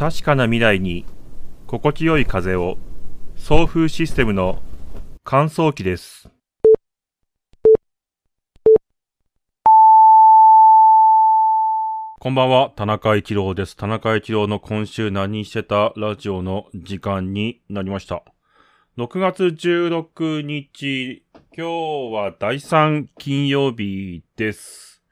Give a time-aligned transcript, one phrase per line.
[0.00, 1.04] 確かな未来に
[1.66, 2.78] 心地よい風を
[3.36, 4.62] 送風システムの
[5.24, 6.30] 乾燥機です
[12.18, 13.76] こんばんは、田中一郎です。
[13.76, 18.22] 田中一郎の今週何してたラジオの時間になりました。
[18.96, 21.22] 6月16日、
[21.54, 25.02] 今日は第3金曜日です。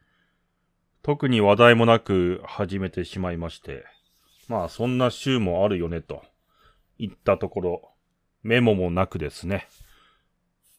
[1.02, 3.97] 特に話題もなく始めてしまいまして。
[4.48, 6.22] まあそんな週もあるよねと
[6.98, 7.90] 言ったところ、
[8.42, 9.68] メモもなくですね。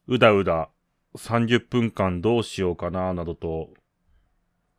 [0.07, 0.69] うだうだ
[1.15, 3.69] 30分間どうしようかななどと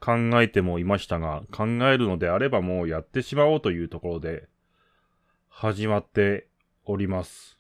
[0.01, 4.49] 考えてもいましたが、考えるのであればもうやってしまおうというところで
[5.49, 6.49] 始まって
[6.85, 7.59] おります。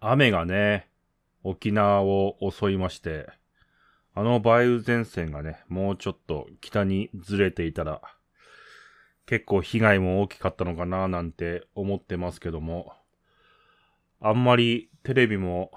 [0.00, 0.88] 雨がね、
[1.42, 3.28] 沖縄を襲いまして、
[4.14, 8.00] あの梅雨前線がね、もうちょっと北にずれていたら、
[9.26, 12.92] 結構被害も大きかったのかななんて思ってますけども、
[14.20, 15.72] あんまりテレビも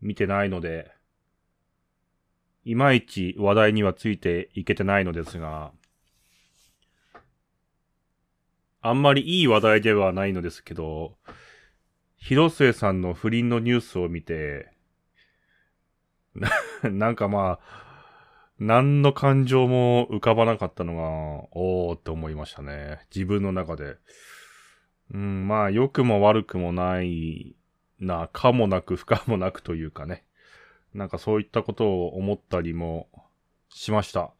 [0.00, 0.92] 見てないので、
[2.64, 5.72] いまいち話題にはついていけてないのですが、
[8.82, 11.16] あんまりいい話題ではないのですけど、
[12.18, 14.70] 広末さんの不倫のニュースを見て、
[16.34, 16.50] な
[16.90, 17.85] なんかまあ、
[18.58, 23.00] 何の感情も浮かばなかったのが、おーって思いましたね。
[23.14, 23.96] 自分の中で。
[25.12, 27.54] うん、まあ、良くも悪くもない
[28.00, 30.24] な、かもなく不可もなくというかね。
[30.94, 33.08] なんかそういったことを思ったりも
[33.68, 34.32] しました。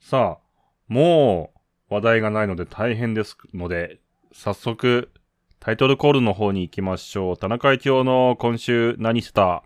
[0.00, 1.52] さあ、も
[1.90, 4.00] う話題がないので大変ですので、
[4.32, 5.10] 早速
[5.58, 7.36] タイトルコールの方に行きましょう。
[7.36, 9.64] 田中一郎の今週何した？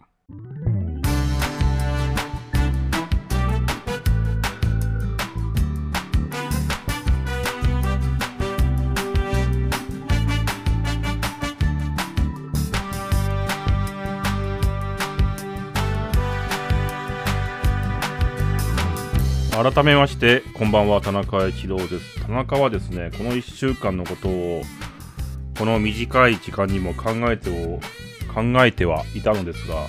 [19.61, 22.23] 改めまして、こんばんは、田中一郎です。
[22.23, 24.63] 田中はですね、この1週間のことを、
[25.58, 27.80] この短い時間にも考えてを、
[28.33, 29.89] 考えてはいたのですが、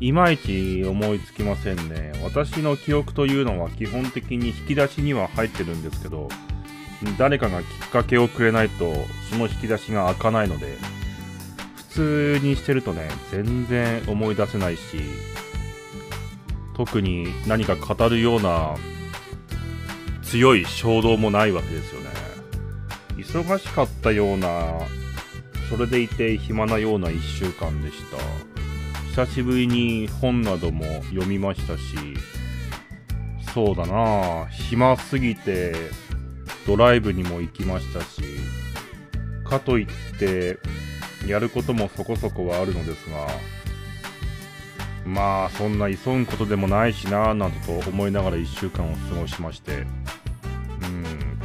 [0.00, 2.12] いまいち思いつきませんね。
[2.24, 6.30] 私の記憶というのは基本的に引き出しには入ってるんですけど、
[7.18, 8.90] 誰かがきっかけをくれないと、
[9.30, 10.78] その引き出しが開かないので、
[11.90, 14.80] 普通にしてるとね、全然思い出せないし、
[16.76, 18.76] 特に何か語るような
[20.22, 22.08] 強い衝動もないわけですよね。
[23.16, 24.80] 忙しかったような、
[25.70, 28.18] それでいて暇なような一週間でした。
[29.24, 31.82] 久しぶりに本なども読みましたし、
[33.54, 35.72] そうだな暇すぎて
[36.66, 38.22] ドライブにも行きましたし、
[39.44, 39.86] かといっ
[40.18, 40.58] て
[41.28, 43.28] やることもそこそこはあるのですが、
[45.04, 49.72] まあそんな急ぐことでもないしなぁなどと思いながら1週間を過ごしまして。
[49.78, 49.84] う
[50.86, 51.38] ん。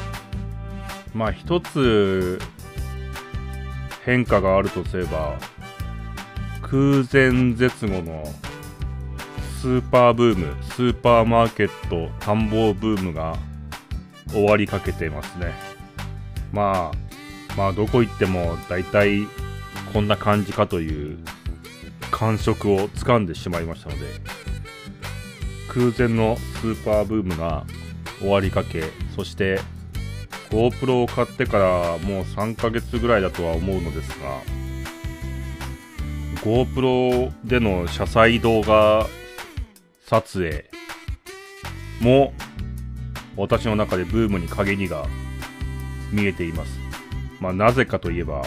[1.14, 2.40] まあ一つ
[4.06, 5.38] 変化があるとすれば
[6.62, 8.24] 空前絶後の
[9.62, 13.36] スーパーブームスーパーマーケット探訪ブームが
[14.30, 15.54] 終わりかけてますね。
[16.54, 19.28] まあまあどこ行っても大体
[19.92, 21.20] こんな感じかという
[22.20, 24.06] 感触をつかんでしまいましたので
[25.70, 27.66] 空前のスーパーブームが
[28.20, 28.84] 終わりかけ
[29.16, 29.62] そして
[30.50, 34.42] GoPro を買ってからもう3ヶ月ぐらいだとは思うのですが
[36.44, 39.08] GoPro での車載動画
[40.06, 40.70] 撮影
[42.02, 42.34] も
[43.38, 45.06] 私の中でブームに陰りが
[46.12, 46.80] 見えています。
[47.40, 48.44] まあなぜかといえば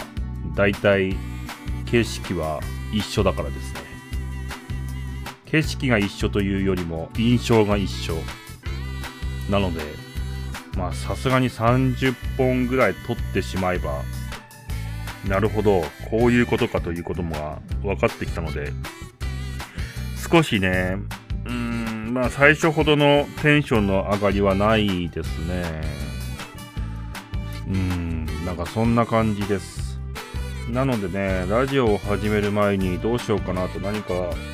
[0.55, 1.15] 大体
[1.85, 2.59] 景色は
[2.93, 3.81] 一緒だからですね。
[5.45, 8.15] 景色が一緒というよりも印象が一緒。
[9.49, 9.81] なので
[10.77, 14.01] まあさすがに30本ぐらい撮ってしまえば
[15.27, 18.71] なるほどこういうことかということも分かってきたので
[20.31, 20.97] 少しね
[21.45, 25.81] うーんまあ最初ほどのテンションの上がりはないですね。
[27.67, 29.82] うんなんかそんな感じです。
[30.69, 34.13] なのでね、ラジオを始める前にどうしようかなと何か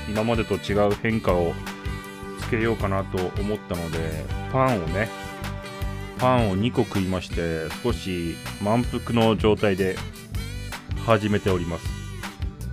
[0.10, 1.54] 今までと違う変化を
[2.42, 5.08] つけようかなと思ったので、パンをね、
[6.18, 9.98] パンを2個食いまして、少し満腹の状態で
[11.06, 11.86] 始めております。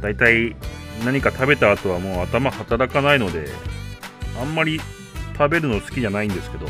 [0.01, 0.57] だいたい
[1.05, 3.49] 何か食べた後はもう頭働かないので、
[4.41, 4.81] あんまり
[5.37, 6.67] 食べるの好きじゃないんですけど、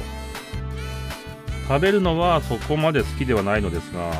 [1.68, 4.12] 食べるのはそこまで好きではないのですが、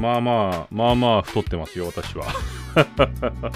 [0.00, 2.26] まあまあ、まあまあ太ってますよ、私は。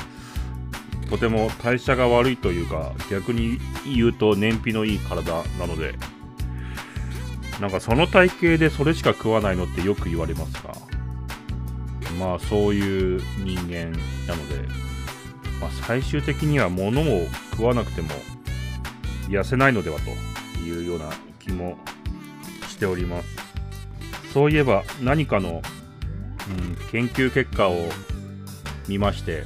[1.09, 5.95] とても代謝が悪いというか、逆に言うと燃費のいい体なので、
[7.61, 10.75] なんかその体型でそれしか食わないのってよく言われますが、
[12.19, 13.91] まあそういう人間
[14.27, 14.69] なので、
[15.61, 18.11] まあ、最終的には物を食わなくても
[19.29, 20.11] 痩せないのではと
[20.61, 21.79] いうような気も
[22.69, 23.29] しております。
[24.33, 25.63] そういえば何かの、
[26.49, 27.77] うん、研究結果を
[28.89, 29.45] 見まして、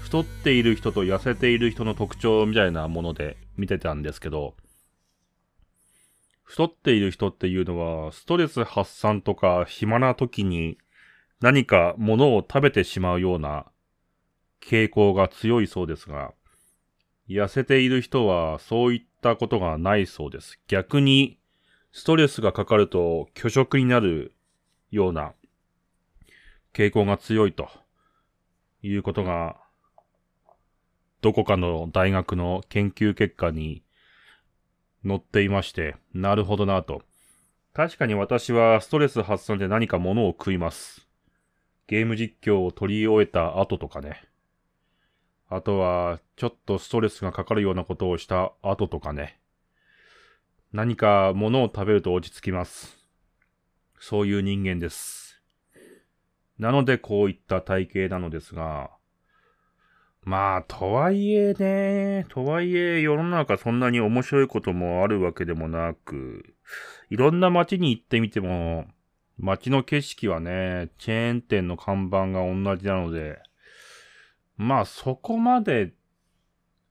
[0.00, 4.54] 太っている人と痩せている人の特徴みたいなもので見てたんですけど、
[6.44, 10.78] 太っている人っていうのは、ストレス発散とか暇な時に
[11.40, 13.66] 何か物を食べてしまうような
[14.62, 16.32] 傾向が強いそうですが、
[17.28, 20.58] 痩せている人はそういったことがないそうです。
[20.68, 21.38] 逆に、
[21.92, 24.34] ストレスがかかると拒食になる
[24.90, 25.34] ような
[26.72, 27.68] 傾向が強いと
[28.82, 29.56] いうことが、
[31.20, 33.82] どこかの大学の研究結果に
[35.06, 37.02] 載っていまして、なるほどなと。
[37.72, 41.06] 確かに私はストレス発散で何か物を食います。
[41.86, 44.22] ゲーム実況を取り終えた後とかね。
[45.48, 49.40] あとは、ちょっとストレスがかかるようなことをした後とかね。
[50.72, 52.98] 何か物を食べると落ち着きます。
[53.98, 55.27] そういう人間です。
[56.58, 58.90] なのでこういった体型なのですが、
[60.22, 66.54] まあ、とはいえね、とはいえ世の中そんなに面白いこともあるわけでもなく、
[67.08, 68.86] いろんな街に行ってみても、
[69.38, 73.40] 街の景色はね、チェーン店の看板が同じなので、
[74.56, 75.92] まあそこまで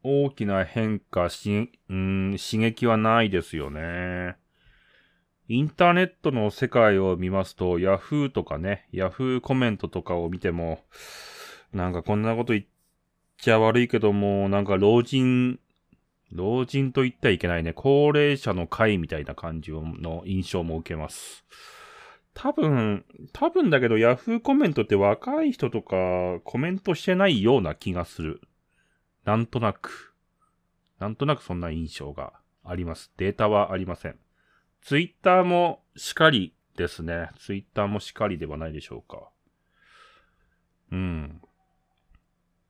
[0.04, 4.38] 大きな変化し、うん、刺激はないですよね。
[5.50, 10.82] インターネットの世界を見ますと、ヤフーとかね、ヤフーコメントとかを見ても、
[11.74, 12.66] なんかこんなこと言っ
[13.38, 15.60] ちゃ悪いけども、なんか老人、
[16.34, 17.72] 老人と言ってはいけないね。
[17.72, 21.46] 高齢者の会みたいな感じの印象も受けます。
[22.34, 28.42] 多分、多分だけど、ヤフーコメントって若い人とかコメントしてないような気がする。
[29.24, 30.14] なんとなく。
[31.00, 32.34] なんとなくそんな印象が
[32.66, 33.14] あります。
[33.16, 34.20] データはありません。
[34.88, 37.30] ツイッターもしかりですね。
[37.40, 39.28] ツイッターもしかりではないでしょうか。
[40.94, 41.42] うん。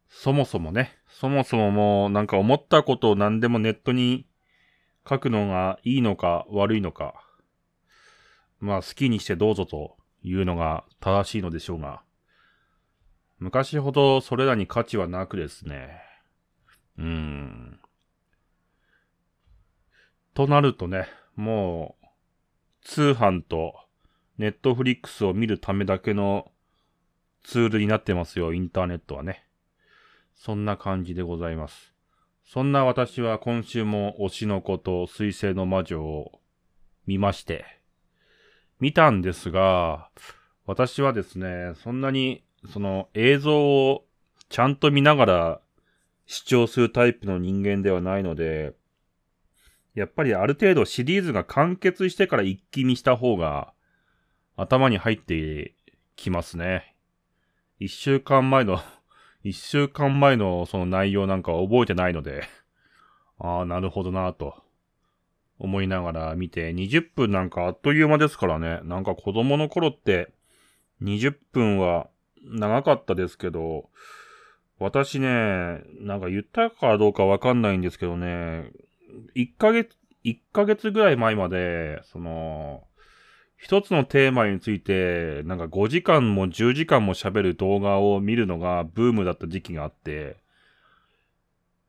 [0.10, 4.26] そもそもね、そもそももうなんか思ったことを何でもネットに
[5.08, 7.24] 書くのがいいのか悪いのか、
[8.60, 12.02] まあ好きにしてどうぞというのが正しいのでしょうが、
[13.38, 16.02] 昔ほどそれらに価値はなくですね、
[16.98, 17.80] うーん。
[20.34, 21.97] となるとね、もう、
[22.88, 23.76] 通販と
[24.38, 26.52] ネットフリックスを見るためだけの
[27.44, 29.46] ツールになってますよ、インターネットはね。
[30.36, 31.94] そんな感じでございます。
[32.46, 36.40] そんな私は今週も推しの子と水星の魔女を
[37.06, 37.66] 見まして、
[38.80, 40.10] 見たんですが、
[40.66, 42.42] 私はですね、そんなに
[42.72, 44.06] その映像を
[44.48, 45.62] ちゃんと見ながら
[46.26, 48.74] 視聴するタイプの人間ではないので、
[49.98, 53.74] やっぱりある程度シリーズが完結してから一気見した方が
[54.56, 55.74] 頭に入って
[56.16, 56.96] きますね。
[57.80, 58.80] 一週間前の
[59.44, 62.44] 一週間前のその内容なんか覚えてないので
[63.40, 64.64] ああ、なるほどなぁと
[65.58, 68.82] 思いながら見て、20分なんかあっという間ですからね。
[68.84, 70.32] なんか子供の頃って
[71.02, 72.08] 20分は
[72.44, 73.90] 長かったですけど、
[74.78, 78.70] 私ね、なんか言ったかどうかわかんないんですけどね、
[79.36, 82.84] 1ヶ月、1ヶ月ぐらい前まで、その、
[83.58, 90.38] 一つのテーマについて、なんか5時間も10時間も喋る動画を見るのがブームだった時期があって、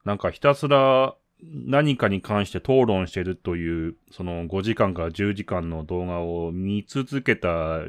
[0.04, 7.80] なんかひたすら何かに関して討論してるという、その5時間から10時間の動画を見続けた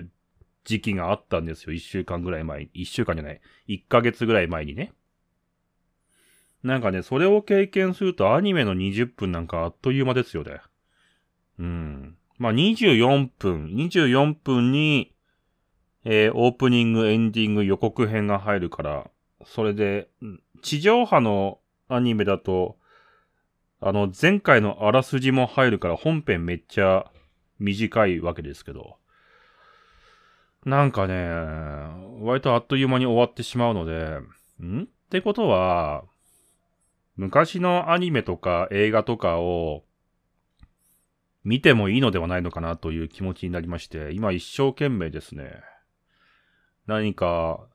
[0.66, 1.74] 時期があったんですよ。
[1.74, 2.70] 1週間ぐらい前に。
[2.76, 3.42] 1週間じゃない。
[3.68, 4.94] 1ヶ月ぐらい前にね。
[6.64, 10.60] なんかね、それを経験するとアニメの20分なんかあっという間ですよね。
[11.58, 12.18] うん。
[12.38, 15.14] まあ、24分、24分に、
[16.06, 19.10] えー、オープニング、エンディング、予告編が入るから、
[19.46, 20.10] それで、
[20.62, 22.78] 地上波のアニメだと、
[23.82, 27.12] あの、前回のあらすじも入るから本編めっちゃ
[27.60, 28.98] 短いわけですけど、
[30.66, 31.30] なんかね、
[32.22, 34.20] 割とあっという間に終わってしまうので、
[34.62, 34.84] ん？
[34.84, 36.04] ってことは、
[37.20, 39.84] 昔のアニメとか映画とかを
[41.44, 45.52] 見てもいいのではないのかなという気持ちになりまして、今一生懸命ですね、
[46.88, 47.68] 何か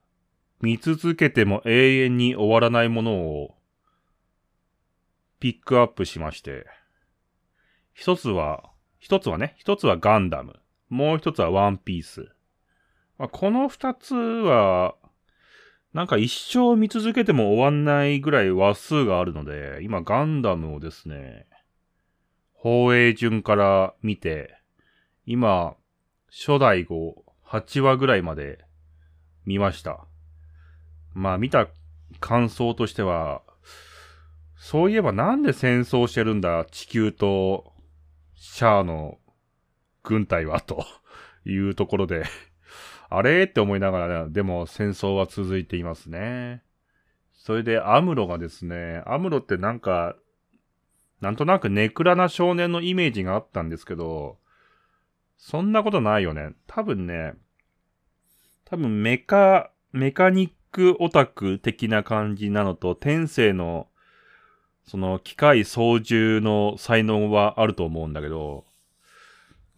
[0.63, 3.55] 見続けても永遠に終わらないものを
[5.41, 6.65] ピックアップしまして、
[7.93, 10.59] 一つは、一つはね、一つはガンダム。
[10.89, 12.31] もう一つはワンピース。
[13.19, 14.95] まあ、この二つは、
[15.95, 21.47] なんか一生見続けても終わんないぐらい話数があるので、今ガンダムをですね、
[22.53, 24.59] 放映順から見て、
[25.25, 25.77] 今、
[26.29, 28.65] 初代後8話ぐらいまで
[29.47, 30.05] 見ました。
[31.13, 31.69] まあ見た
[32.19, 33.43] 感想としては、
[34.57, 37.73] そういえばなんで戦争してるんだ地球と
[38.35, 39.19] シャアの
[40.03, 40.85] 軍隊はと
[41.45, 42.25] いうところで
[43.17, 43.45] あれ？
[43.45, 46.63] って思いながら、ね、でも戦争は続いていますね。
[47.33, 50.17] それでアムロがですね、アムロってなんか、
[51.21, 54.39] なんとなくネクラな少年のイメージがあったんですけど、
[55.37, 56.55] そんなことないよね。
[56.67, 57.35] 多分ね、
[58.65, 63.89] 多分メカ、メカニックオタク的な感じなのと、天性の、
[64.87, 68.65] その機械操縦の才能はあると思うんだけど、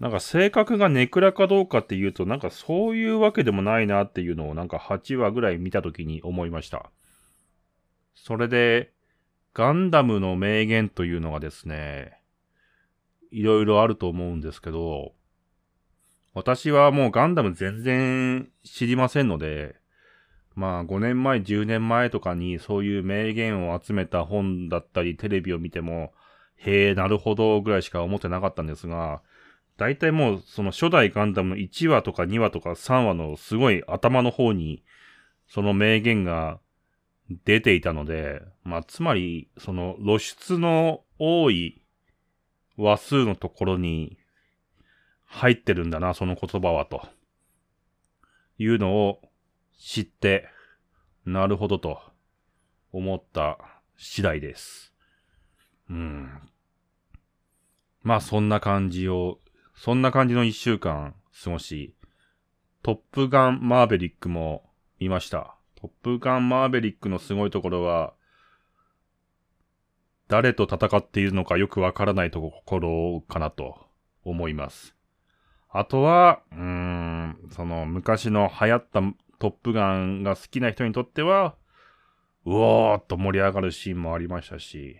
[0.01, 6.91] なんか性格がネクラかどうかっていうと、なんかそういうわけでもないなっていうのをなんか8話ぐらい見たときに思いました。
[8.15, 8.93] それで、
[9.55, 12.21] ガンダムの名言というのがですね、
[13.31, 15.15] いろいろあると思うんですけど、
[16.35, 19.77] 私はもうガンダム全然知りませんので、
[20.55, 26.13] まあ5年前、10年前とかにそういう名言を集めた本だったりテレビを見ても、
[26.57, 29.23] へえ、なるほどぐらいしか思ってなかったんですが、
[29.77, 34.83] 大体もうその初代ガンダムの1話とか2話とか3話のすごい頭の方に
[35.49, 36.61] その名言が
[37.45, 41.83] 出ていたので、まあつまりその露出の多い
[42.77, 44.19] 話数のところに
[45.25, 47.07] 入ってるんだな、その言葉はと。
[48.59, 49.21] いうのを
[49.79, 50.49] 知って、
[51.27, 52.01] なるほどと
[52.93, 53.59] 思った
[53.97, 54.95] 次第です。
[55.91, 56.31] うん。
[58.03, 59.41] まあそんな感じを
[59.77, 61.15] そんな感じの一週間
[61.45, 61.95] 過ごし、
[62.83, 64.65] トップガンマーベリックも
[64.99, 65.55] 見ました。
[65.75, 68.15] トップガンマーベリックのすごいところは、
[70.29, 73.87] 誰と戦っているのかよくわからないところかなと
[74.25, 74.97] 思います。
[75.69, 79.03] あとは、うーん、その昔の流行った
[79.39, 81.55] トップガンが好きな人にとっては、
[82.47, 84.97] うおーっと盛り上がるシーンもありましたし、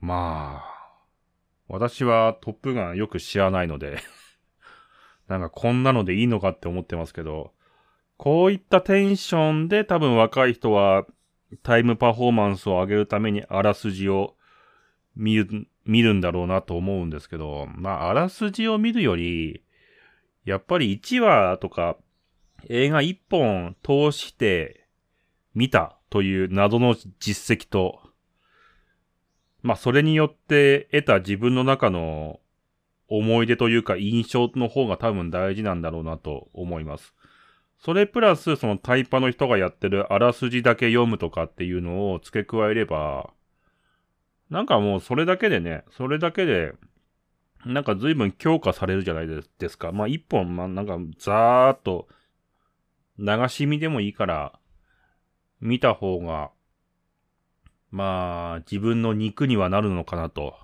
[0.00, 0.75] まあ、
[1.68, 3.98] 私はトップガンよく知らないので
[5.28, 7.52] なんかこんなのでいいのかって思ってますけど、
[8.16, 11.04] こういったテンションで多分若い人は
[11.62, 14.36] タイムパフォーマンスを上げるためにあらすじを
[15.16, 19.62] 見る、見るんだろうなと思うんですけど、まああらすじを見るより、
[20.44, 21.96] やっぱり1話とか
[22.68, 24.86] 映画1本通して
[25.54, 28.00] 見たという謎の実績と、
[29.62, 32.40] まあそれによって得た自分の中の
[33.08, 37.14] 思い出というか印象の方が多分大事なんだろうなと思います。
[37.78, 43.30] それプラスそのタイパの人がやってるあらすじだけ読むとかっていうのを付け加えれば、
[44.50, 46.72] なんかもうそれだけでね、それだけで、
[47.64, 49.26] なんか随分強化されるじゃない
[49.58, 49.92] ですか。
[49.92, 52.08] まあ一本、まあなんかざーっと
[53.18, 54.58] 流し見でもいいから
[55.60, 56.50] 見た方が
[57.90, 60.54] まあ、自分の肉にはなるのかなと。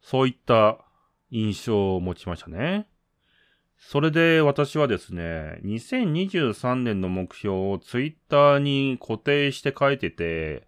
[0.00, 0.84] そういった
[1.30, 2.86] 印象を持ちましたね。
[3.76, 10.66] それで私はですね、2023年の目標をツイッターに固定して書いてて、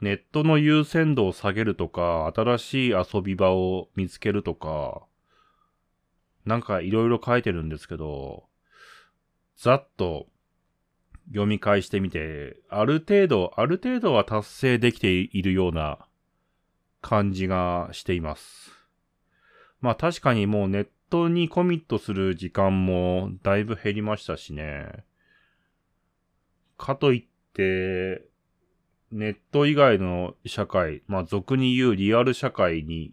[0.00, 5.02] ネットの優先度を下げるとか、新しい遊び場を見つけるとか、
[6.44, 8.44] なんかいろいろ書いてるんですけど、
[9.56, 10.26] ざっと
[11.28, 15.98] 読み返してみて、ある程度、ある程度は達成できているような
[17.00, 18.72] 感じがしています。
[19.80, 25.04] まあ確かにもうネットにコミットする時間もだいぶ減りましたしね。
[26.78, 28.24] かといって、
[29.10, 33.12] ネット以外の社会、まあ俗に言うリアル社会に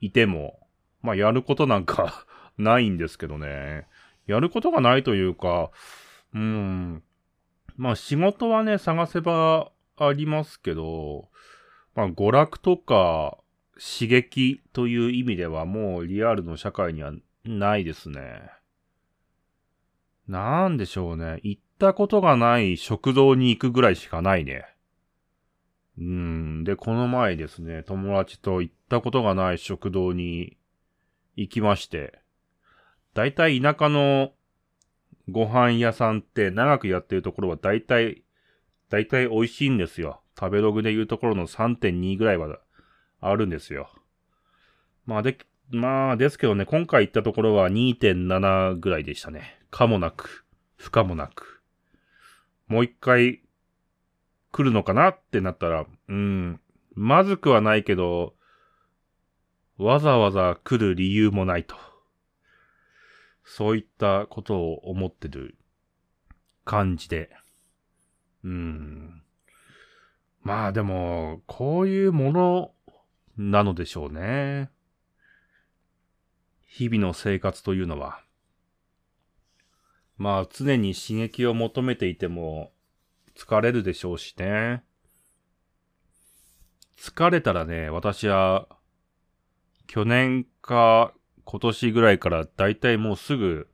[0.00, 0.58] いても、
[1.00, 2.26] まあやることなんか
[2.58, 3.86] ないんですけどね。
[4.26, 5.70] やることがないというか、
[6.34, 7.02] うん。
[7.76, 11.28] まあ仕事はね、探せばありますけど、
[11.94, 13.38] まあ娯楽とか
[13.74, 17.12] 刺激という意味ではもうリアルの社会には
[17.44, 18.50] ないですね。
[20.26, 21.40] なんでしょうね。
[21.42, 24.64] 行ったことがない食堂に行くぐらいしかないね。
[25.98, 26.64] うん。
[26.64, 30.56] で、この前ですね、友達と行ったことがない食堂に
[31.36, 32.20] 行きまして、
[33.14, 34.32] だいたい田舎の
[35.30, 38.22] ご飯屋さんって長くやってるところはだいたい、
[38.90, 40.20] だいたい美味しいんですよ。
[40.38, 42.58] 食べログでいうところの3.2ぐらいは
[43.20, 43.88] あるんですよ。
[45.06, 45.38] まあで、
[45.70, 49.60] まあですけどね、今回行ったところは2.7ぐらいでしたね。
[49.70, 50.44] かもなく、
[50.76, 51.62] 不可もなく。
[52.66, 53.42] もう一回
[54.50, 56.60] 来るのかなってなったら、うん、
[56.94, 58.34] まずくはないけど、
[59.78, 61.76] わざわざ来る理由もないと。
[63.44, 65.56] そういったことを思ってる
[66.64, 67.30] 感じで。
[68.42, 69.22] うん。
[70.42, 72.74] まあでも、こういうもの
[73.36, 74.70] なのでしょうね。
[76.66, 78.22] 日々の生活というのは。
[80.16, 82.72] まあ常に刺激を求めていても
[83.36, 84.84] 疲れるでしょうしね。
[86.96, 88.68] 疲れたらね、私は
[89.86, 91.12] 去年か
[91.44, 93.68] 今年ぐらいからだいたいもうすぐ、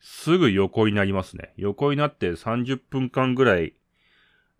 [0.00, 1.52] すぐ横になりますね。
[1.56, 3.74] 横になって30分間ぐらい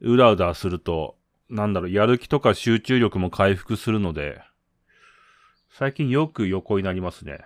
[0.00, 1.16] うだうだすると、
[1.48, 4.40] なんだろう、やる気とか集中力も回復するので、
[5.70, 7.40] 最近よく横になりますね。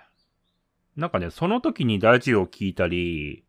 [0.96, 3.44] なんかね、その時にラジオ聞いたり、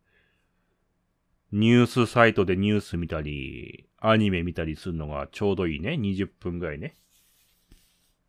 [1.52, 5.92] ニュースサイトでニュース見たり、アニメ見たりするのがちょうどいいね。
[5.92, 6.96] 20分ぐらいね。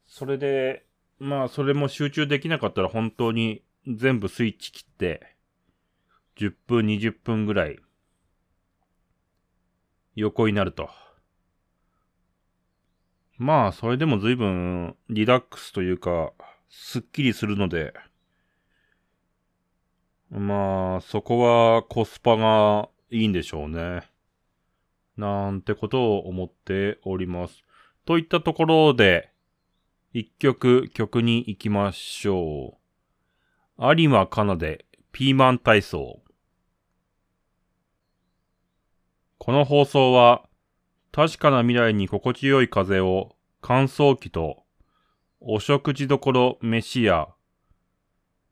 [0.05, 0.85] それで、
[1.19, 5.35] まあ、それも集中できなかったら本当に全部スイッチ切って、
[6.37, 7.79] 10分、20分ぐらい、
[10.15, 10.89] 横になると。
[13.37, 16.33] まあ、それでも随分リラックスというか、
[16.69, 17.93] すっきりするので、
[20.29, 24.01] まあ、そこはコスパがいいんでしょうね。
[25.15, 27.63] なんてことを思っております。
[28.05, 29.31] といったところで、
[30.19, 32.79] 一曲曲に行きましょ
[33.77, 33.95] う。
[33.99, 36.23] 有馬かなでピーマン体操。
[39.37, 40.49] この放送は、
[41.11, 44.63] 確かな未来に心地よい風を乾燥機と、
[45.39, 47.27] お食事どころ飯や、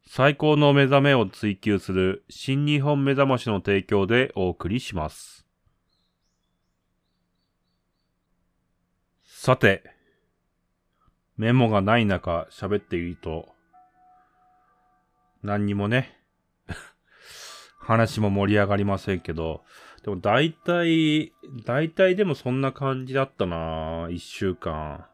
[0.05, 5.47] 最高の目覚めを追求する新日本目覚ましの提供でお送りします。
[9.23, 9.94] さて、
[11.37, 13.49] メモがない中喋っていると、
[15.43, 16.17] 何にもね、
[17.79, 19.63] 話も盛り上がりませんけど、
[20.03, 21.33] でも大体、
[21.65, 25.05] 大体でもそんな感じだったな一週間。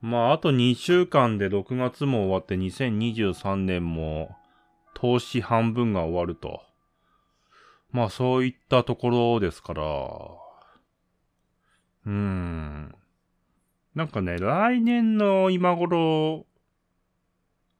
[0.00, 4.36] まあ、あと2週間で6月も終わって2023年も
[4.94, 6.62] 投資半分が終わると。
[7.92, 9.82] まあ、そういったところですから。
[9.82, 12.94] うーん。
[13.96, 16.44] なんかね、来年の今頃、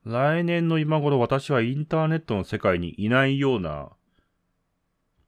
[0.06, 3.90] 来年の今頃私はインターネットの世界にいないような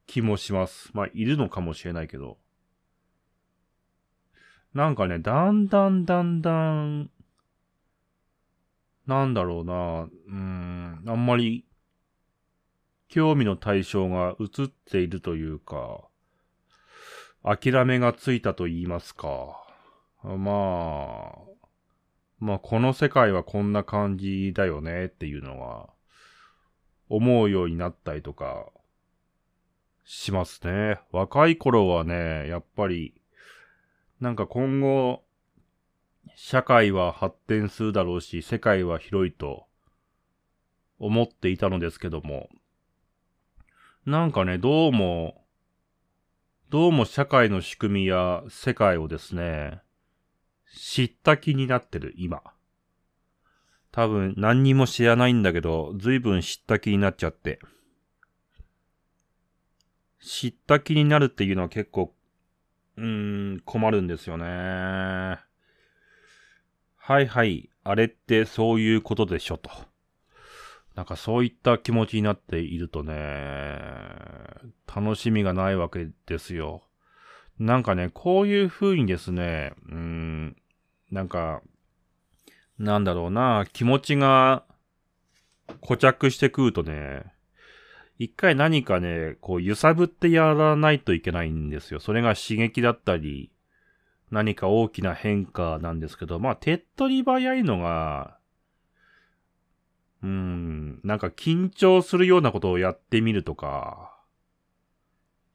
[0.07, 0.89] 気もします。
[0.95, 2.39] まあ、いるのかもしれないけど。
[4.73, 7.11] なんかね、だんだんだんだん、
[9.05, 9.73] なんだろうな、
[10.05, 11.67] うーん、あんまり、
[13.09, 16.07] 興味の対象が移っているというか、
[17.43, 19.68] 諦めがついたと言いますか。
[20.23, 21.37] まあ、
[22.39, 25.89] まあこの世界はこんな感じだよねっていうのが、
[27.09, 28.71] 思うようになったりとか、
[30.11, 30.99] しますね。
[31.11, 33.13] 若い頃はね、やっぱり、
[34.19, 35.23] なんか今後、
[36.35, 39.67] 社会は発展するだろうし、世界は広いと
[40.97, 42.49] 思っていたのですけども、
[44.05, 45.45] なんかね、どうも、
[46.69, 49.81] どうも社会の仕組みや世界をですね、
[50.75, 52.41] 知った気になってる、今。
[53.91, 57.59] 多分何にも知らないんだけど、随分知った気になっちゃって。
[60.21, 62.13] 知った気になるっていうのは結構、
[62.97, 64.45] うーん、困るんですよね。
[64.45, 65.39] は
[67.21, 69.71] いはい、あれってそういうことでしょと。
[70.95, 73.15] なんかそういった気持ちになっているとね、
[74.85, 76.83] 楽しみがないわけですよ。
[77.59, 80.55] なんかね、こういう風にですね、うーん、
[81.11, 81.61] なんか、
[82.77, 84.63] なんだろうな、気持ちが
[85.81, 87.33] 固着してくるとね、
[88.17, 91.99] 一回何かね、こう揺さぶってやらないといけないんですよ。
[91.99, 93.51] それが刺激だったり、
[94.31, 98.37] 何か大きな変化なんですけど、まあ手っ取り早いのが、
[100.21, 104.18] うーん、なんか緊張するようなことをやってみるとか、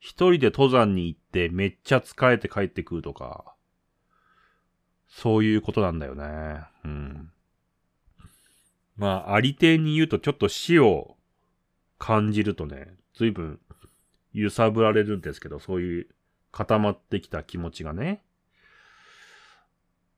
[0.04, 3.54] 一人で登山に行ってめっちゃ疲れて帰ってくるとか、
[5.08, 6.60] そういうことなんだよね。
[6.84, 7.30] うん。
[8.98, 11.16] まあ、ありていに言うとちょっと死を
[11.98, 13.58] 感じるとね、随分
[14.34, 16.08] 揺さぶられるんですけど、そういう
[16.52, 18.22] 固まってきた気持ちがね。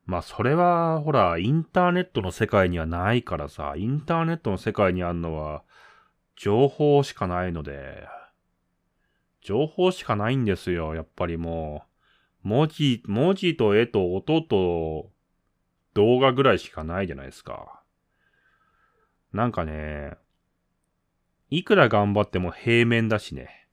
[0.04, 5.62] まあ、それは、ほら、インターネットの世界にはないからさ、インターネットの世界にあるのは、
[6.34, 8.08] 情報しかないので、
[9.46, 11.84] 情報しかないんですよ、やっぱりも
[12.44, 12.48] う。
[12.48, 15.12] 文字、文字と絵と音と
[15.94, 17.80] 動画ぐらいしかないじゃないですか。
[19.32, 20.16] なんかね、
[21.48, 23.68] いくら頑張っても平面だしね。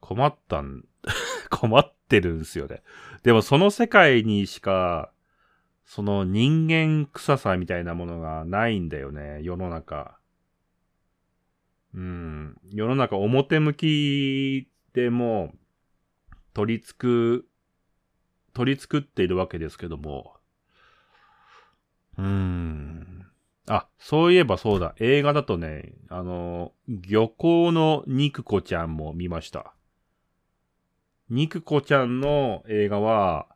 [0.00, 0.84] 困ったん、
[1.48, 2.82] 困ってるんすよね。
[3.22, 5.10] でもその世界にしか、
[5.86, 10.18] その人間臭さみたいなものがないんだよね、世の中。
[11.94, 12.56] うん。
[12.70, 15.52] 世の中表向きでも
[16.54, 17.48] 取り付く、
[18.54, 20.36] 取り付くっているわけですけども。
[22.18, 23.26] うーん。
[23.68, 24.94] あ、そういえばそうだ。
[24.98, 29.74] 映画だとね、あの、漁港の肉子ちゃんも見ました。
[31.30, 33.46] 肉子ちゃんの映画は、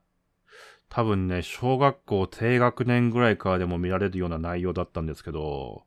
[0.88, 5.85] 多分ね、小学校低学年ぐらいからでも見られるような内容だったんですけど、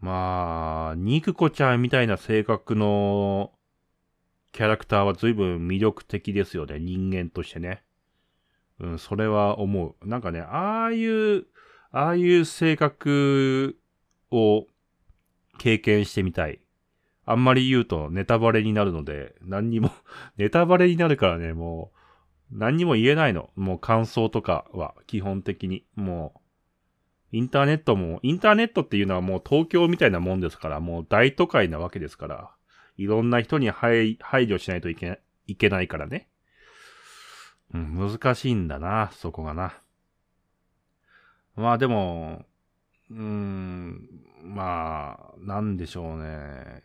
[0.00, 3.52] まあ、肉子ちゃんみたいな性格の
[4.52, 7.82] キャラクターは随分魅力的ですよね、人間としてね。
[8.80, 10.08] うん、それは思う。
[10.08, 11.46] なんかね、ああいう、
[11.92, 13.78] ああいう性格
[14.30, 14.66] を
[15.58, 16.60] 経験してみたい。
[17.26, 19.90] あんまり言うとネタバレになるので、何にも
[20.36, 21.92] ネタバレになるからね、も
[22.50, 23.50] う、何にも言えないの。
[23.54, 25.84] もう感想とかは、基本的に。
[25.94, 26.39] もう、
[27.32, 32.50] インターネットも、インターネットっていうのはもう東京みたいなもんですから、もう大都会なわけですから、
[32.96, 36.28] いろんな人に配慮しないといけいけないからね。
[37.72, 39.74] うん、難しいんだな、そこがな。
[41.56, 42.44] まあでも、
[43.10, 44.08] うーん、
[44.42, 46.82] まあ、なんでしょうね。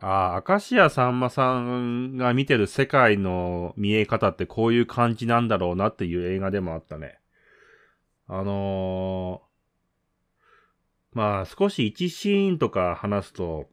[0.00, 7.18] ああ、明石家さんまさんが見てる世界の見え方ってこういう感じなんだろうなっていう映画でもあったね。
[8.30, 13.68] あのー、まあ少し一シーンとか話すと、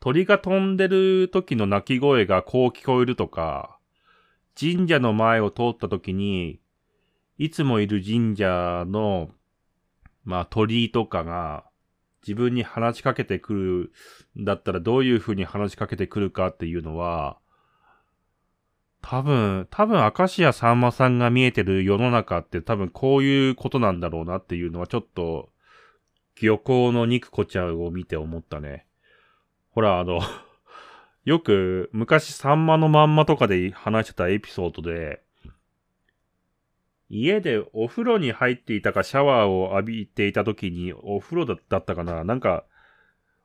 [0.00, 3.78] 鳥が飛んでる時の鳴き声がこう聞こえるとか、
[4.58, 6.60] 神社の前を通った時に、
[7.36, 9.30] いつもいる神社の、
[10.24, 11.64] まあ鳥居とかが、
[12.22, 13.52] 自分に話しかけてく
[14.34, 17.38] るんだったらどういう風に話しかけてくるかっていうのは、
[19.08, 25.50] 多分、多分、明石家さんまさんが見えてる世の中って多分こういうことなんだろうなっていうのはちょっと、
[26.42, 28.84] 漁港の肉子ちゃんを見て思ったね。
[29.70, 30.18] ほら、あの
[31.24, 35.22] よく昔サンマのまんまとかで話してたエピソードで、
[37.08, 42.24] 家でお風呂に入っていたかシャワーを浴びていた時にお風呂だったかな？
[42.24, 42.64] なんか、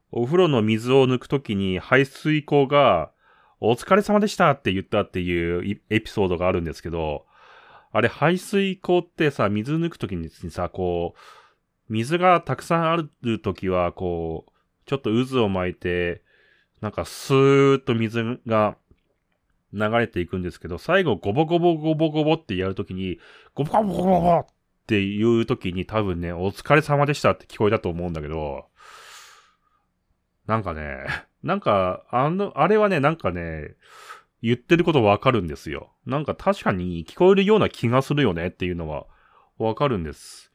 [0.10, 3.12] お風呂の水を抜く時に排水口が
[3.62, 7.26] お疲れ様でしたって言ったっていうエピソードがあるんですけど、
[7.92, 14.52] あれ排水口ってさ、水抜くときにさ、こう、水がたくさんあるときは、こう、
[14.86, 16.24] ちょっと渦を巻いて、
[16.82, 18.78] なんかスーッと水が
[19.74, 23.20] 流れていくんですけど、最後ゴボゴボゴボゴボってやるときに、
[23.54, 24.46] ゴボゴボゴボっ
[24.88, 28.66] ていうときに多分ね、お疲れ様でしたって聞こえたと思うんだけど、
[30.48, 31.06] なんかね、
[31.44, 33.76] なんか、あの、あれはね、なんかね、
[34.42, 35.92] 言ってることわかるんですよ。
[36.06, 39.06] なんか確かに聞こえるような気がするよねっていうのは
[39.58, 40.52] わかるんです。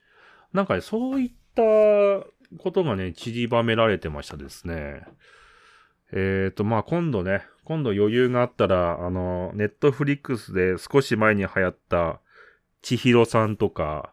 [0.52, 1.62] なんかね、そういった
[2.58, 5.02] ことがね、散りばめられてましたですね。
[6.12, 12.20] えっ、ー、と、まあ、今度ね、今度余裕があったら、あの、ネットフリックスで少し前に流行った、
[12.82, 14.12] 千尋さんとか、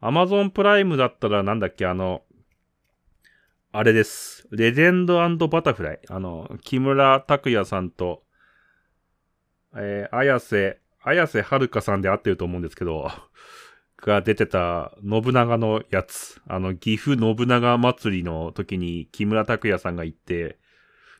[0.00, 2.22] アマゾンプライムだったらなんだっけ、あの、
[3.72, 4.48] あれです。
[4.50, 6.00] レジェンドバタフライ。
[6.08, 8.24] あの、木村拓哉さんと、
[9.76, 13.08] えー、綾瀬、綾瀬はるかさんで会ってると思うんですけど、
[13.98, 16.42] が出てた信長のやつ。
[16.48, 20.58] あの、岐阜信長祭りの時に木村拓哉さんが行って、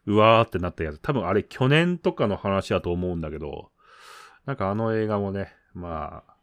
[0.06, 0.98] うわーってなったやつ。
[0.98, 3.70] 多分あれ去年とかの話だと思うんだけど、
[4.44, 6.34] なんかあの映画もね、まあ、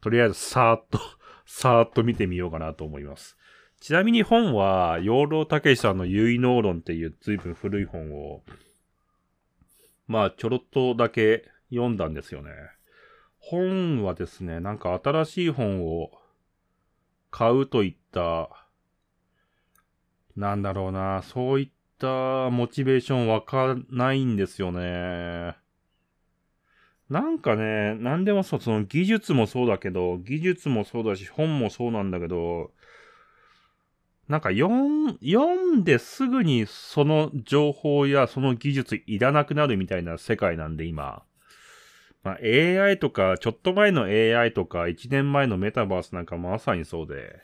[0.00, 1.00] とりあえずさーっと
[1.46, 3.36] さーっと見てみようかなと思います。
[3.80, 8.42] ちなみに本は、養老たけしさんの結納論っていう随分古い本を、
[10.06, 12.50] まあ、ちょろっとだけ読んだんですよね。
[13.38, 16.10] 本はですね、なんか新しい本を
[17.30, 18.50] 買うといった、
[20.36, 25.56] なんだろうな、そういったモチベーションわかないんですよね。
[27.08, 32.72] なんかね、なんでもそう、その技術もそうだけど、技術もそうだし、本もそうなんだけど、
[34.30, 41.24] なんか読ん、ですぐにその情報やその技術いらなくなるみたいな世界なんで今。
[42.22, 47.40] まあ、AI とか、ちょっと前の AI とか、1年前のメタバースなんかまさにそうで。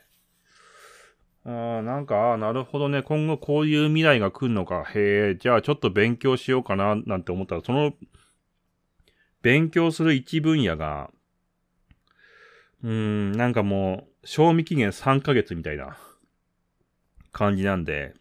[1.43, 4.85] あなんか、なるほどね、今後こういう未来が来るのか。
[4.85, 7.91] へえ、じゃあちょっと勉強しようかな、なんて思ったら、その、
[9.41, 11.11] 勉強する一分野が、
[12.81, 15.97] うーん、なんかもう、賞味期限3ヶ月みたいな
[17.31, 18.13] 感じなんで、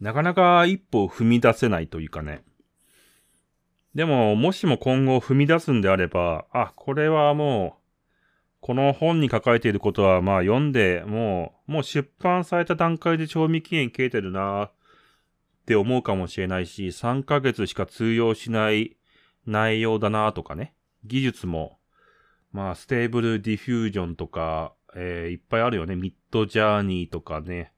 [0.00, 2.42] なかなか一歩踏み出せないというかね。
[3.94, 7.82] でも、もしも今後踏み出すんであれば、あ、これはもう、
[8.60, 14.72] この本に書かれていることは、まあ読んで、もう、もう出版された段階で賞味期限切れてるなっ
[15.66, 18.96] て思うかもしれないし、3ヶ月しか通用しない
[19.46, 20.74] 内容だなとかね。
[21.04, 21.78] 技術も、
[22.52, 25.96] まあ、 Stable Diffusion とか、えー、いっぱいあるよね。
[25.96, 27.72] Midjourney とかね、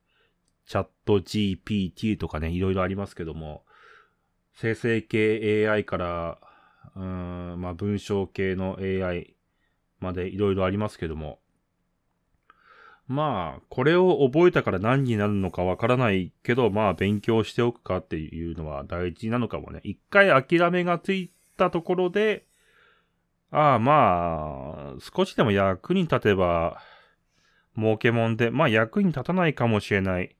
[0.66, 3.64] ChatGPT とかね、いろいろありますけども、
[4.54, 6.38] 生成系 AI から、
[6.96, 9.34] うん、まあ文章系の AI
[10.00, 11.40] までいろいろありますけども。
[13.06, 19.80] まあ、これを覚えたから何になるのかわからないけど、まあ勉強しておくかっていうのは大事なのかもね。
[19.84, 22.46] 一回諦めがついたところで、
[23.50, 26.80] ああまあ、少しでも役に立てば、
[27.76, 30.36] 儲けもんで、まあ役に立たないかもしれない。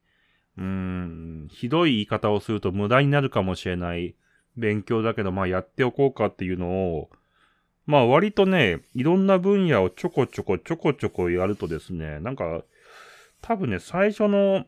[0.57, 4.15] うーん、ひどい言い方をすると無駄になるかもしれない
[4.57, 7.09] 勉強だけど、まあやっておこうかっていうのを、
[7.85, 12.63] まあ割とね、いろんな分野をちょこちょこちょこちょこやるとですね、なんか、
[13.41, 14.65] 多分ね、最初の、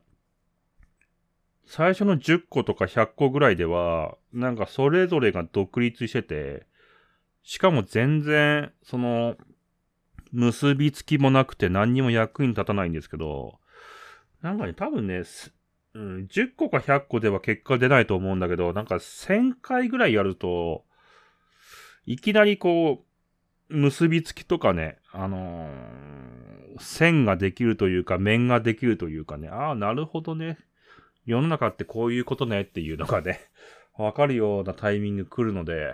[1.65, 6.65] 最初の10個とか100個ぐらいでは、なんかそれぞれが独立してて、
[7.43, 9.35] しかも全然、その、
[10.31, 13.59] 結びつきもなくて何にも役に立たないんですけど、
[14.41, 15.23] なんかね、多分ね、
[15.93, 20.83] うん、10個か100個では結果出ないと思うんだけど、なんか1000回ぐらいやると、
[22.05, 23.03] いきなりこ
[23.69, 30.57] う、結びつきとかね、あのー、線ができるというか、面ができるというかね、ああ、なるほどね。
[31.25, 33.41] 世の中ってこういうことねっていうのがね、
[33.97, 35.93] わかるようなタイミング来るので、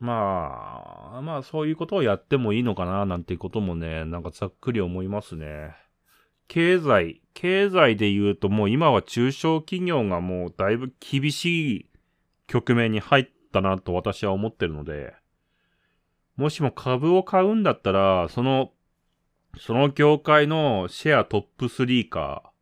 [0.00, 5.74] まあ、まあそういうことをやってもいいのかななんていうこともね、なんかざっくり思いますね。
[6.46, 11.90] 経済、経済で言うともう今は中小企業がもうだいぶ厳しい
[12.46, 15.14] 局面に入ったなと私は思ってるので、
[16.36, 18.70] もしも株を買うんだったら、その、
[19.58, 22.52] その業界のシェアトップ3か、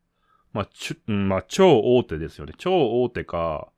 [0.51, 2.53] まあ、ちゅ、まあ、超大手ですよね。
[2.57, 3.69] 超大手か、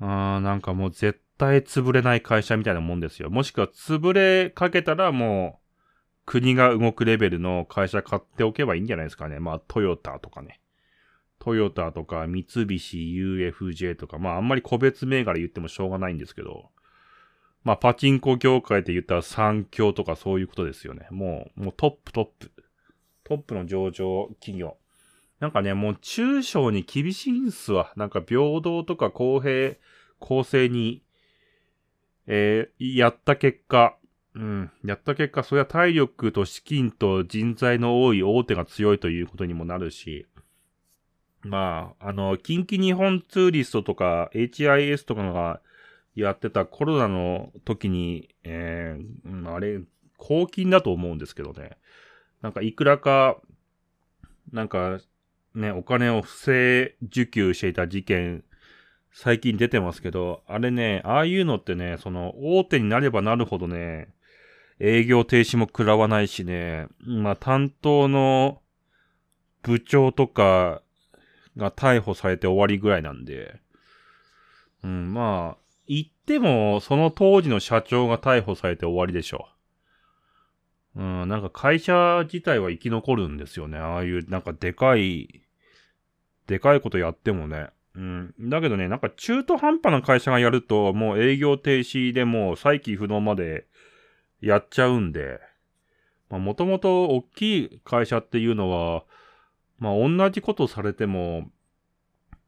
[0.00, 3.30] あーなんかもう絶対潰れない会社みたいなもんですよ。
[3.30, 9.40] もしくは潰れかけたらもう、国が動くレベルの会社買っておけばいいんじゃないですかね。
[9.40, 10.60] まあ、トヨタとかね。
[11.38, 16.68] トヨタとか、三菱 UFJ とか、まあ、あんまり個別銘柄言ってもしょうがないんですけど、
[17.64, 21.06] まあ、パチンコ業界で言ったら三強とかそういうことですよね。
[21.10, 22.52] もう、もうトップトップ。
[23.24, 24.76] トップの上場企業。
[25.38, 27.94] なんかね、もう中小に厳しいんすわ。
[27.96, 29.76] なんか平等とか公平、
[30.18, 31.02] 公正に
[32.26, 33.96] えー、やった結果、
[34.34, 40.26] うん、やった結果、それは体力と資金と人材の多い大手が強いということにもなるし、
[41.42, 45.60] まあ、あの、近畿日本ツーリストとか HIS とかが
[46.14, 49.80] やってたコロナの時に、えー、あれ、
[50.16, 51.78] 公金だと思うんですけどね。
[52.42, 53.40] なんかいくらか、
[54.52, 55.00] なんか、
[55.54, 58.44] ね、お金を不正受給していた事件
[59.12, 64.08] 最近出てますけど、あれね、ああいうのってね、その、大手になればなるほどね、
[64.78, 68.62] 営業停止も食らわないしね、まあ、担当の
[69.62, 70.80] 部長とか
[71.56, 73.60] が逮捕されて終わりぐらいなんで、
[74.82, 79.48] うん、まあ、言っても、その当時の社長が逮捕されて終わりでしょ
[80.96, 81.02] う。
[81.02, 83.78] うん、なんか会社自体は生き残るんですよね。
[83.78, 85.42] ああいう、なんかでかい、
[86.46, 87.68] でかいことやってもね。
[87.94, 88.34] うん。
[88.38, 93.66] だけどね、なんか中途半端な会社がやると、もう営業停止でもう再起不能まで
[94.40, 95.40] やっちゃうんで、
[96.28, 99.04] まあもともと大きい会社っていうのは、
[99.78, 101.50] まあ同じことされても、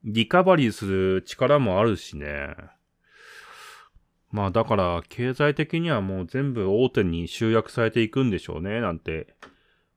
[0.04, 2.54] リカバリーする力もあるしね。
[4.30, 9.34] まあだから経済的にはもう全部大手に集約されていくんでしょうね、なんて、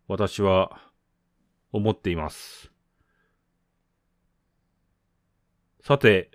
[0.08, 0.82] 私は
[1.72, 2.75] 思っています。
[5.88, 6.32] さて、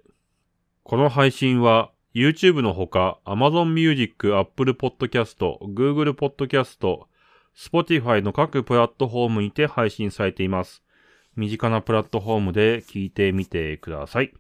[0.85, 7.01] この配信は YouTube のほか、Amazon Music、Apple Podcast、Google Podcast、
[7.57, 10.85] Spotify の各プラットフォームにて配信されています。
[11.35, 14.33] 身近なプラットフォームで聞いてみてください。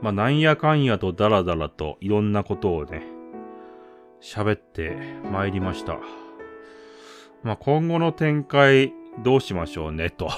[0.00, 3.02] まあ、なんやかんやとダラダラといろんなことをね、
[4.22, 4.96] 喋って
[5.30, 5.98] まいりました。
[7.42, 10.30] まあ、今後の展開どうしましょうね、と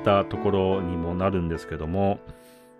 [0.00, 2.18] ったところにもなるんですけども、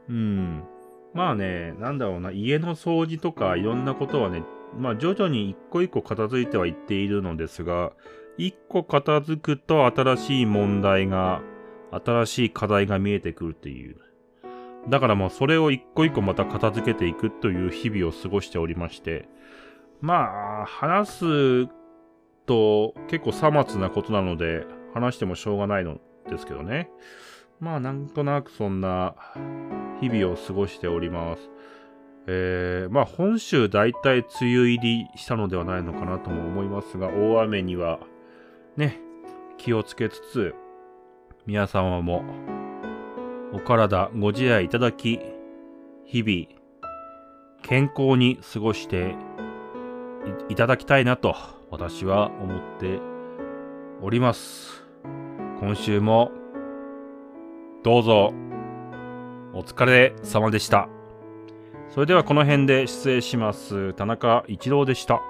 [0.09, 0.65] うん。
[1.13, 4.43] まあね、なんだろうな、家の掃除とかいろんなことはね、
[4.77, 7.93] まあ徐々に一個一個片付いてはいっているのですが、
[8.39, 11.43] 一個片付くと新しい問題が、
[11.93, 13.97] 新しい課題が見えてくるっていう。
[14.89, 19.29] だからもうそれを一個一個また片付けていくという日々を過ごしておりまして、
[20.01, 21.67] まあ、話す
[22.47, 26.91] と結構さまつなことなので、話してもしょうがないのですけどね。
[27.61, 29.15] まあ、なんとなくそんな
[30.01, 31.51] 日々を過ごしております。
[32.27, 37.99] えー、まあ本州大体梅雨入りしたのではないのかなとも思いますが、大雨には
[38.77, 38.99] ね、
[39.59, 40.55] 気をつけつつ、
[41.47, 42.25] 皆様も
[43.53, 45.21] お体ご自愛いただき、
[46.05, 46.61] 日々
[47.63, 49.17] 健康に過ごして
[50.49, 51.35] いいただきたいなと
[51.71, 53.01] 私は思って
[54.03, 54.80] おります。
[55.61, 56.33] 今週も
[57.85, 58.33] どうぞ
[59.53, 60.89] お疲れ様でした。
[61.91, 63.93] それではこの辺で失礼します。
[63.93, 65.21] 田中一郎でした。